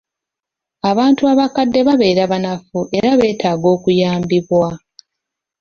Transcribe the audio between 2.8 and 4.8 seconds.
era beetaaga okuyambibwa.